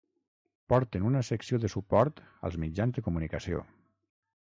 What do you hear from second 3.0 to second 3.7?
comunicació.